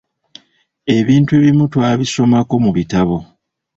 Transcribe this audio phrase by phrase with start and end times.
[0.97, 3.17] Ebintu ebimu twabisomako mu bitabo.